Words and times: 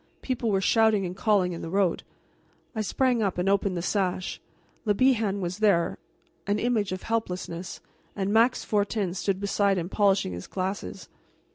People 0.23 0.49
were 0.49 0.61
shouting 0.61 1.05
and 1.05 1.15
calling 1.15 1.53
in 1.53 1.61
the 1.61 1.69
road. 1.69 2.01
I 2.75 2.81
sprang 2.81 3.21
up 3.21 3.37
and 3.37 3.47
opened 3.47 3.77
the 3.77 3.83
sash. 3.83 4.41
Le 4.83 4.95
Bihan 4.95 5.41
was 5.41 5.59
there, 5.59 5.99
an 6.47 6.57
image 6.57 6.91
of 6.91 7.03
helplessness, 7.03 7.81
and 8.15 8.33
Max 8.33 8.63
Fortin 8.63 9.13
stood 9.13 9.39
beside 9.39 9.77
him 9.77 9.89
polishing 9.89 10.33
his 10.33 10.47
glasses. 10.47 11.07